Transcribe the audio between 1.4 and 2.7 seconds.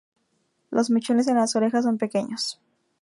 orejas son pequeños.